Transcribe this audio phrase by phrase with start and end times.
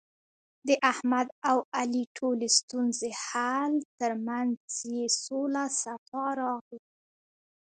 [0.67, 4.55] د احمد او علي ټولې ستونزې حل، ترمنځ
[4.95, 6.85] یې سوله صفا راغله.